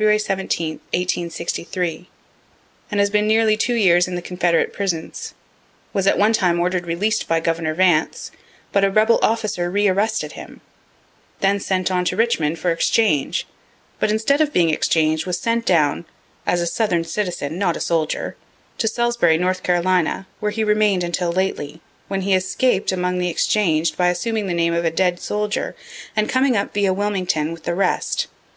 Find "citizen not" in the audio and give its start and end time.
17.02-17.76